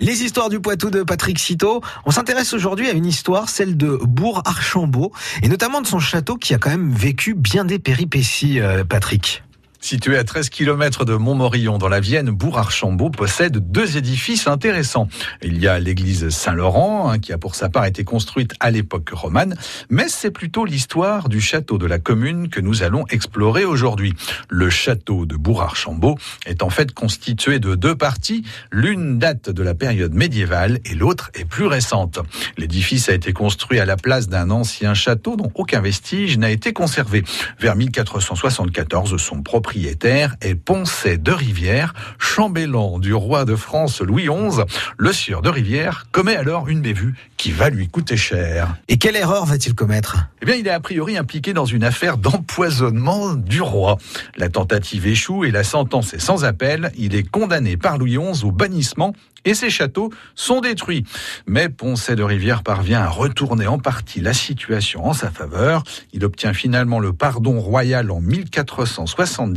Les 0.00 0.22
histoires 0.24 0.48
du 0.48 0.60
Poitou 0.60 0.88
de 0.88 1.02
Patrick 1.02 1.38
Citeau. 1.38 1.82
On 2.06 2.10
s'intéresse 2.10 2.54
aujourd'hui 2.54 2.88
à 2.88 2.92
une 2.92 3.04
histoire, 3.04 3.50
celle 3.50 3.76
de 3.76 3.98
Bourg-Archambault, 4.02 5.12
et 5.42 5.48
notamment 5.48 5.82
de 5.82 5.86
son 5.86 5.98
château 5.98 6.36
qui 6.36 6.54
a 6.54 6.58
quand 6.58 6.70
même 6.70 6.90
vécu 6.90 7.34
bien 7.34 7.66
des 7.66 7.78
péripéties, 7.78 8.60
euh, 8.60 8.82
Patrick. 8.82 9.42
Situé 9.82 10.18
à 10.18 10.24
13 10.24 10.50
km 10.50 11.06
de 11.06 11.14
Montmorillon 11.14 11.78
dans 11.78 11.88
la 11.88 12.00
Vienne, 12.00 12.28
Bourg-Archambault 12.28 13.08
possède 13.08 13.56
deux 13.72 13.96
édifices 13.96 14.46
intéressants. 14.46 15.08
Il 15.42 15.58
y 15.58 15.68
a 15.68 15.78
l'église 15.78 16.28
Saint-Laurent, 16.28 17.10
hein, 17.10 17.18
qui 17.18 17.32
a 17.32 17.38
pour 17.38 17.54
sa 17.54 17.70
part 17.70 17.86
été 17.86 18.04
construite 18.04 18.52
à 18.60 18.70
l'époque 18.70 19.08
romane, 19.10 19.56
mais 19.88 20.08
c'est 20.08 20.30
plutôt 20.30 20.66
l'histoire 20.66 21.30
du 21.30 21.40
château 21.40 21.78
de 21.78 21.86
la 21.86 21.98
commune 21.98 22.50
que 22.50 22.60
nous 22.60 22.82
allons 22.82 23.06
explorer 23.08 23.64
aujourd'hui. 23.64 24.12
Le 24.50 24.68
château 24.68 25.24
de 25.24 25.36
Bourg-Archambault 25.36 26.18
est 26.44 26.62
en 26.62 26.70
fait 26.70 26.92
constitué 26.92 27.58
de 27.58 27.74
deux 27.74 27.96
parties. 27.96 28.44
L'une 28.70 29.18
date 29.18 29.48
de 29.48 29.62
la 29.62 29.74
période 29.74 30.12
médiévale 30.12 30.80
et 30.84 30.94
l'autre 30.94 31.30
est 31.32 31.46
plus 31.46 31.66
récente. 31.66 32.18
L'édifice 32.58 33.08
a 33.08 33.14
été 33.14 33.32
construit 33.32 33.80
à 33.80 33.86
la 33.86 33.96
place 33.96 34.28
d'un 34.28 34.50
ancien 34.50 34.92
château 34.92 35.36
dont 35.36 35.50
aucun 35.54 35.80
vestige 35.80 36.36
n'a 36.36 36.50
été 36.50 36.74
conservé. 36.74 37.24
Vers 37.58 37.76
1474, 37.76 39.16
son 39.16 39.42
propre 39.42 39.69
propriétaire 39.70 40.34
est 40.40 40.56
Poncet 40.56 41.16
de 41.16 41.30
Rivière, 41.30 41.94
chambellan 42.18 42.98
du 42.98 43.14
roi 43.14 43.44
de 43.44 43.54
France 43.54 44.00
Louis 44.00 44.26
XI. 44.26 44.62
Le 44.98 45.12
sieur 45.12 45.42
de 45.42 45.48
Rivière 45.48 46.06
commet 46.10 46.34
alors 46.34 46.68
une 46.68 46.80
bévue 46.80 47.14
qui 47.36 47.52
va 47.52 47.70
lui 47.70 47.88
coûter 47.88 48.16
cher. 48.16 48.74
Et 48.88 48.98
quelle 48.98 49.14
erreur 49.14 49.46
va-t-il 49.46 49.76
commettre? 49.76 50.26
Eh 50.42 50.46
bien, 50.46 50.56
il 50.56 50.66
est 50.66 50.70
a 50.70 50.80
priori 50.80 51.16
impliqué 51.16 51.52
dans 51.52 51.66
une 51.66 51.84
affaire 51.84 52.16
d'empoisonnement 52.16 53.34
du 53.34 53.62
roi. 53.62 53.98
La 54.36 54.48
tentative 54.48 55.06
échoue 55.06 55.44
et 55.44 55.52
la 55.52 55.62
sentence 55.62 56.14
est 56.14 56.18
sans 56.18 56.44
appel. 56.44 56.90
Il 56.98 57.14
est 57.14 57.30
condamné 57.30 57.76
par 57.76 57.96
Louis 57.96 58.18
XI 58.18 58.44
au 58.44 58.50
bannissement 58.50 59.14
et 59.44 59.54
ses 59.54 59.70
châteaux 59.70 60.10
sont 60.34 60.60
détruits. 60.60 61.04
Mais 61.46 61.68
Poncet 61.68 62.16
de 62.16 62.22
Rivière 62.22 62.62
parvient 62.62 63.00
à 63.00 63.08
retourner 63.08 63.66
en 63.66 63.78
partie 63.78 64.20
la 64.20 64.34
situation 64.34 65.06
en 65.06 65.12
sa 65.12 65.30
faveur. 65.30 65.82
Il 66.12 66.24
obtient 66.24 66.52
finalement 66.52 66.98
le 66.98 67.12
pardon 67.12 67.58
royal 67.60 68.10
en 68.10 68.20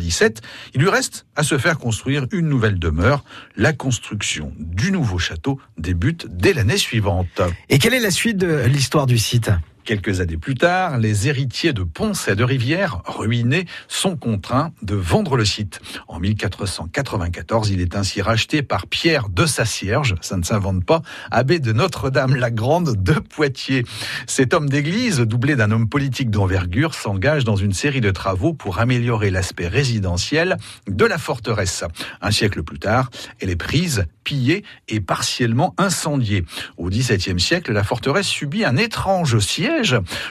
1477. 0.04 0.42
Il 0.76 0.82
lui 0.82 0.90
reste 0.90 1.26
à 1.36 1.44
se 1.44 1.58
faire 1.58 1.78
construire 1.78 2.28
une 2.32 2.48
nouvelle 2.48 2.80
demeure. 2.80 3.23
La 3.56 3.73
construction 3.73 4.54
du 4.58 4.92
nouveau 4.92 5.18
château 5.18 5.59
débute 5.78 6.28
dès 6.30 6.54
l'année 6.54 6.78
suivante. 6.78 7.42
Et 7.70 7.80
quelle 7.80 7.94
est 7.94 8.00
la 8.00 8.12
suite 8.12 8.38
de 8.38 8.66
l'histoire 8.66 9.06
du 9.06 9.18
site? 9.18 9.52
Quelques 9.84 10.22
années 10.22 10.38
plus 10.38 10.56
tard, 10.56 10.98
les 10.98 11.28
héritiers 11.28 11.73
de 11.73 11.84
Ponce 11.84 12.30
et 12.30 12.36
de 12.36 12.44
Rivière, 12.45 13.02
ruinés, 13.06 13.66
sont 13.90 14.16
contraints 14.16 14.72
de 14.81 14.95
vendre 14.95 15.36
le 15.36 15.44
site. 15.44 15.81
En 16.08 16.22
1494, 16.22 17.70
il 17.70 17.81
est 17.81 17.98
ainsi 17.98 18.22
racheté 18.22 18.62
par 18.62 18.88
Pierre 18.88 19.28
de 19.28 19.45
Sassierge, 19.45 20.16
ça 20.22 20.38
ne 20.38 20.44
s'invente 20.44 20.86
pas, 20.86 21.02
abbé 21.31 21.59
de 21.59 21.73
Notre-Dame-la-Grande 21.73 23.03
de 23.03 23.14
Poitiers. 23.14 23.84
Cet 24.25 24.53
homme 24.53 24.70
d'église, 24.70 25.20
doublé 25.20 25.58
d'un 25.58 25.72
homme 25.72 25.90
politique 25.90 26.30
d'envergure, 26.30 26.94
s'engage 26.94 27.44
dans 27.44 27.58
une 27.58 27.73
série 27.73 28.02
de 28.02 28.12
travaux 28.12 28.53
pour 28.53 28.80
améliorer 28.80 29.31
l'aspect 29.31 29.68
résidentiel 29.68 30.58
de 30.88 31.06
la 31.06 31.18
forteresse. 31.18 31.84
Un 32.22 32.31
siècle 32.31 32.64
plus 32.64 32.80
tard, 32.80 33.09
elle 33.42 33.50
est 33.50 33.58
prise, 33.58 34.06
pillée 34.23 34.64
et 34.88 35.02
partiellement 35.02 35.75
incendiée. 35.78 36.45
Au 36.78 36.90
XVIIe 36.90 37.40
siècle, 37.40 37.73
la 37.73 37.84
forteresse 37.84 38.28
subit 38.28 38.64
un 38.64 38.78
étrange 38.78 39.40
siège 39.40 39.73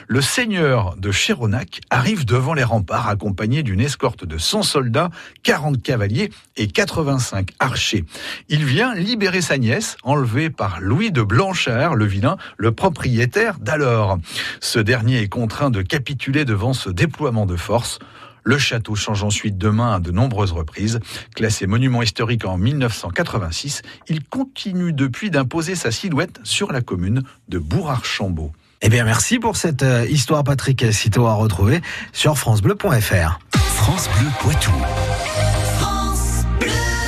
le 0.07 0.21
seigneur 0.21 0.95
de 0.97 1.11
Chéronac 1.11 1.81
arrive 1.89 2.25
devant 2.25 2.53
les 2.53 2.63
remparts 2.63 3.09
accompagné 3.09 3.61
d'une 3.61 3.81
escorte 3.81 4.23
de 4.25 4.37
100 4.37 4.63
soldats, 4.63 5.09
40 5.43 5.81
cavaliers 5.81 6.31
et 6.55 6.67
85 6.67 7.49
archers. 7.59 8.05
Il 8.47 8.63
vient 8.63 8.95
libérer 8.95 9.41
sa 9.41 9.57
nièce, 9.57 9.97
enlevée 10.03 10.49
par 10.49 10.79
Louis 10.79 11.11
de 11.11 11.21
Blanchard, 11.21 11.95
le 11.95 12.05
vilain, 12.05 12.37
le 12.57 12.71
propriétaire 12.71 13.59
d'alors. 13.59 14.17
Ce 14.61 14.79
dernier 14.79 15.21
est 15.21 15.29
contraint 15.29 15.71
de 15.71 15.81
capituler 15.81 16.45
devant 16.45 16.73
ce 16.73 16.89
déploiement 16.89 17.45
de 17.45 17.55
force. 17.55 17.99
Le 18.43 18.57
château 18.57 18.95
change 18.95 19.23
ensuite 19.23 19.57
de 19.57 19.69
main 19.69 19.95
à 19.95 19.99
de 19.99 20.11
nombreuses 20.11 20.51
reprises. 20.51 20.99
Classé 21.35 21.67
monument 21.67 22.01
historique 22.01 22.45
en 22.45 22.57
1986, 22.57 23.81
il 24.07 24.23
continue 24.23 24.93
depuis 24.93 25.31
d'imposer 25.31 25.75
sa 25.75 25.91
silhouette 25.91 26.39
sur 26.43 26.71
la 26.71 26.81
commune 26.81 27.23
de 27.49 27.57
Bourg-Archambault. 27.57 28.51
Eh 28.85 28.89
bien, 28.89 29.05
merci 29.05 29.39
pour 29.39 29.55
cette 29.55 29.81
euh, 29.81 30.05
histoire, 30.09 30.43
Patrick. 30.43 30.91
Sitôt 30.91 31.25
à 31.27 31.33
retrouver 31.33 31.81
sur 32.11 32.37
FranceBleu.fr. 32.37 33.39
France 33.55 34.09
Bleu 34.19 34.27
Poitou. 34.41 34.71